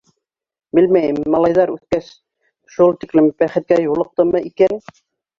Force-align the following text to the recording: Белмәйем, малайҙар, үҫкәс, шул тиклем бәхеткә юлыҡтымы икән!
Белмәйем, 0.77 1.17
малайҙар, 1.33 1.71
үҫкәс, 1.73 2.07
шул 2.77 2.95
тиклем 3.03 3.27
бәхеткә 3.43 3.77
юлыҡтымы 3.83 4.41
икән! 4.49 4.81